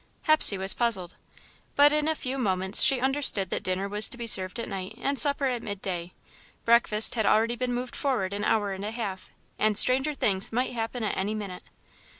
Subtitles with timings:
[0.23, 1.13] Hepsey was puzzled,
[1.75, 4.97] but in a few moments she understood that dinner was to be served at night
[4.99, 6.11] and supper at midday.
[6.65, 9.29] Breakfast had already been moved forward an hour and a half,
[9.59, 11.65] and stranger things might happen at any minute.